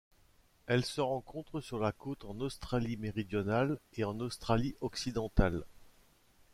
[0.65, 5.63] Elle se rencontre sur la côte en Australie-Méridionale et en Australie-Occidentale.